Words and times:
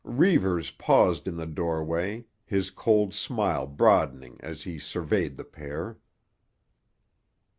Reivers 0.03 0.71
paused 0.71 1.27
in 1.27 1.37
the 1.37 1.45
doorway, 1.45 2.25
his 2.43 2.71
cold 2.71 3.13
smile 3.13 3.67
broadening 3.67 4.37
as 4.39 4.63
he 4.63 4.79
surveyed 4.79 5.35
the 5.35 5.45
pair. 5.45 5.99